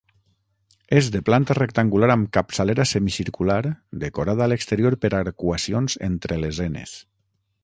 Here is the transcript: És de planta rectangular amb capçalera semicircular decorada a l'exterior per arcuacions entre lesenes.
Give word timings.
És 0.99 1.09
de 1.15 1.19
planta 1.27 1.55
rectangular 1.57 2.09
amb 2.15 2.31
capçalera 2.39 2.87
semicircular 2.93 3.61
decorada 4.07 4.47
a 4.47 4.51
l'exterior 4.55 5.01
per 5.05 5.15
arcuacions 5.23 6.03
entre 6.13 6.45
lesenes. 6.47 7.01